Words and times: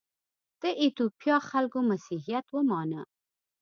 د 0.61 0.63
ایتوپیا 0.81 1.37
خلکو 1.49 1.79
مسیحیت 1.91 2.45
ومانه. 2.51 3.01